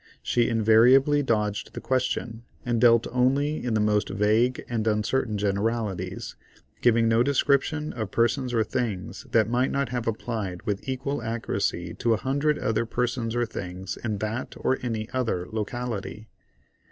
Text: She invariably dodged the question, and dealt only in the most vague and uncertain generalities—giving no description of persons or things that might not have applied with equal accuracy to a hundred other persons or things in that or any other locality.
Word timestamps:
She 0.23 0.49
invariably 0.49 1.21
dodged 1.21 1.75
the 1.75 1.79
question, 1.79 2.41
and 2.65 2.81
dealt 2.81 3.05
only 3.11 3.63
in 3.63 3.75
the 3.75 3.79
most 3.79 4.09
vague 4.09 4.65
and 4.67 4.87
uncertain 4.87 5.37
generalities—giving 5.37 7.07
no 7.07 7.21
description 7.21 7.93
of 7.93 8.09
persons 8.09 8.51
or 8.51 8.63
things 8.63 9.27
that 9.29 9.47
might 9.47 9.69
not 9.69 9.89
have 9.89 10.07
applied 10.07 10.63
with 10.63 10.89
equal 10.89 11.21
accuracy 11.21 11.93
to 11.99 12.13
a 12.15 12.17
hundred 12.17 12.57
other 12.57 12.87
persons 12.87 13.35
or 13.35 13.45
things 13.45 13.95
in 14.03 14.17
that 14.17 14.55
or 14.57 14.79
any 14.81 15.07
other 15.11 15.45
locality. 15.51 16.29